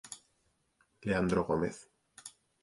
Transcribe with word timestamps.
Leandro 1.03 1.45
Gómez. 1.45 1.87